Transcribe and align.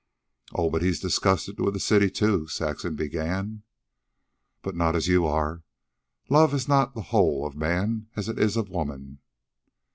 "Oh, 0.55 0.71
but 0.71 0.81
he's 0.81 0.99
disgusted 0.99 1.59
with 1.59 1.75
the 1.75 1.79
city, 1.79 2.09
too" 2.09 2.47
Saxon 2.47 2.95
began. 2.95 3.61
"But 4.63 4.75
not 4.75 4.95
as 4.95 5.07
you 5.07 5.27
are. 5.27 5.61
Love 6.27 6.55
is 6.55 6.67
not 6.67 6.95
the 6.95 7.01
whole 7.13 7.45
of 7.45 7.55
man, 7.55 8.07
as 8.15 8.27
it 8.27 8.39
is 8.39 8.57
of 8.57 8.67
woman. 8.67 9.19